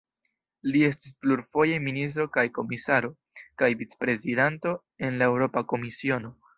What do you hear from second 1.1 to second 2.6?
plurfoje ministro kaj